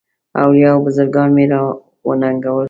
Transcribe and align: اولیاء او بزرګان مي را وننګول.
اولیاء 0.43 0.73
او 0.75 0.79
بزرګان 0.85 1.29
مي 1.35 1.45
را 1.51 1.61
وننګول. 2.07 2.59